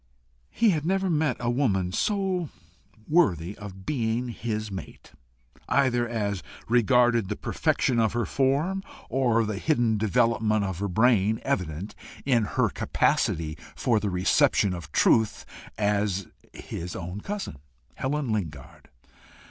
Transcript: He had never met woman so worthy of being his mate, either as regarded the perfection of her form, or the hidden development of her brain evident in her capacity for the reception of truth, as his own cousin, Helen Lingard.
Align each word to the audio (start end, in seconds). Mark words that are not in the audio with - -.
He 0.49 0.71
had 0.71 0.83
never 0.83 1.11
met 1.11 1.37
woman 1.45 1.91
so 1.91 2.49
worthy 3.07 3.55
of 3.59 3.85
being 3.85 4.29
his 4.29 4.71
mate, 4.71 5.11
either 5.69 6.09
as 6.09 6.41
regarded 6.67 7.29
the 7.29 7.35
perfection 7.35 7.99
of 7.99 8.13
her 8.13 8.25
form, 8.25 8.81
or 9.09 9.45
the 9.45 9.59
hidden 9.59 9.99
development 9.99 10.65
of 10.65 10.79
her 10.79 10.87
brain 10.87 11.39
evident 11.43 11.93
in 12.25 12.45
her 12.45 12.69
capacity 12.69 13.59
for 13.75 13.99
the 13.99 14.09
reception 14.09 14.73
of 14.73 14.91
truth, 14.91 15.45
as 15.77 16.25
his 16.51 16.95
own 16.95 17.21
cousin, 17.21 17.57
Helen 17.93 18.31
Lingard. 18.31 18.89